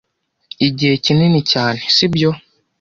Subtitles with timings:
[0.67, 2.29] igihe kinini cyane sibyo